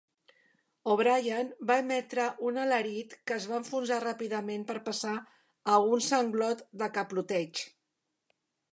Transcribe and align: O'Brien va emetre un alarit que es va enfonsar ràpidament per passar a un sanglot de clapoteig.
O'Brien 0.93 1.51
va 1.71 1.75
emetre 1.81 2.25
un 2.47 2.57
alarit 2.63 3.13
que 3.29 3.37
es 3.43 3.47
va 3.53 3.61
enfonsar 3.63 4.01
ràpidament 4.07 4.67
per 4.73 4.79
passar 4.91 5.15
a 5.75 5.79
un 5.95 6.05
sanglot 6.11 6.69
de 6.83 6.93
clapoteig. 6.99 7.67